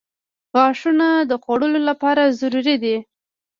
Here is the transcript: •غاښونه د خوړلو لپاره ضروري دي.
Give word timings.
•غاښونه 0.53 1.07
د 1.29 1.31
خوړلو 1.43 1.79
لپاره 1.89 2.23
ضروري 2.39 2.75
دي. 2.83 2.97